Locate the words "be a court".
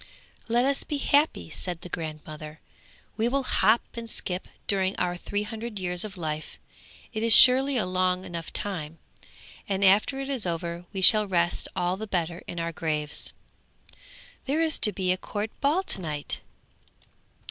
14.91-15.51